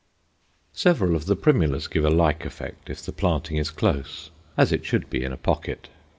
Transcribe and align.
Several 0.73 1.15
of 1.15 1.27
the 1.27 1.35
primulas 1.35 1.87
give 1.87 2.03
a 2.03 2.09
like 2.09 2.43
effect 2.43 2.89
if 2.89 3.03
the 3.03 3.11
planting 3.11 3.57
is 3.57 3.69
close 3.69 4.31
as 4.57 4.71
it 4.71 4.83
should 4.83 5.11
be 5.11 5.23
in 5.23 5.31
a 5.31 5.37
pocket. 5.37 5.89